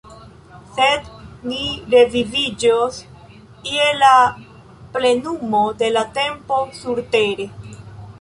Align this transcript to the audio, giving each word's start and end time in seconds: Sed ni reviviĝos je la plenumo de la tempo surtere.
Sed 0.75 1.09
ni 1.49 1.57
reviviĝos 1.93 2.97
je 3.73 3.91
la 3.99 4.13
plenumo 4.95 5.61
de 5.83 5.91
la 5.99 6.03
tempo 6.17 6.59
surtere. 6.79 7.47